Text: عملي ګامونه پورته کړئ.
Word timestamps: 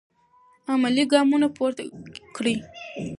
عملي 0.71 1.03
ګامونه 1.13 1.47
پورته 1.57 1.83
کړئ. 2.35 2.55